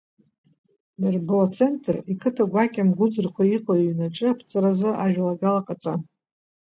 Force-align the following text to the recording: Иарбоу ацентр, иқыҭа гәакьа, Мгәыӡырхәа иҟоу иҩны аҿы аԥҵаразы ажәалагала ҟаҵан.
Иарбоу 1.01 1.41
ацентр, 1.45 1.95
иқыҭа 2.11 2.45
гәакьа, 2.51 2.87
Мгәыӡырхәа 2.89 3.43
иҟоу 3.55 3.77
иҩны 3.79 4.05
аҿы 4.07 4.27
аԥҵаразы 4.29 4.89
ажәалагала 5.03 5.65
ҟаҵан. 5.67 5.99